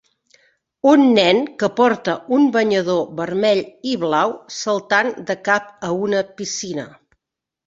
[0.91, 3.61] Un nen que porta un banyador vermell
[3.93, 6.89] i blau saltant de cap a una piscina.